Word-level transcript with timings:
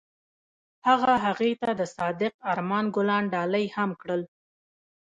هغه 0.87 1.13
هغې 1.25 1.51
ته 1.61 1.69
د 1.79 1.81
صادق 1.95 2.33
آرمان 2.51 2.85
ګلان 2.95 3.23
ډالۍ 3.33 3.65
هم 3.75 3.89
کړل. 4.01 4.21